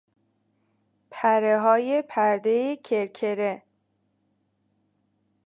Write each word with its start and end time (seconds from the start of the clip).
پرههای 1.11 2.01
پردهی 2.09 2.75
کرکره 2.77 3.63